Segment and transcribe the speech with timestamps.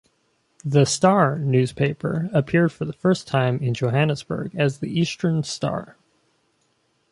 [0.65, 5.95] "The Star" newspaper appeared for the first time in Johannesburg as The Eastern Star.